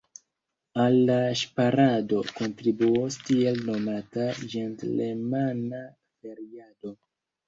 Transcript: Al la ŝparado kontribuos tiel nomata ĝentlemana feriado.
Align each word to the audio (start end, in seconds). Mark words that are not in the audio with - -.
Al 0.83 0.95
la 1.07 1.15
ŝparado 1.41 2.21
kontribuos 2.39 3.17
tiel 3.27 3.59
nomata 3.67 4.25
ĝentlemana 4.55 5.83
feriado. 6.23 6.95